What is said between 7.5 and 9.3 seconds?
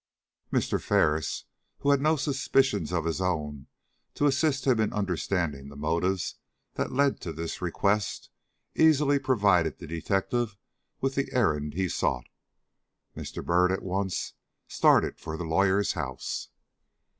request, easily